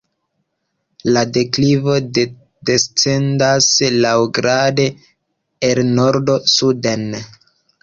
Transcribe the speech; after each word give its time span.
La 1.17 1.21
deklivo 1.35 1.97
descendas 2.69 3.69
laŭgrade 4.07 4.89
el 5.71 5.85
nordo 5.93 6.41
suden. 6.57 7.09